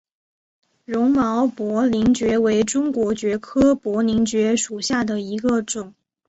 [0.83, 5.93] 绒毛薄鳞蕨为中国蕨科薄鳞蕨属下的一个种。